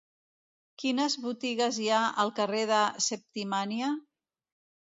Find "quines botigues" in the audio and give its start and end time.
0.83-1.77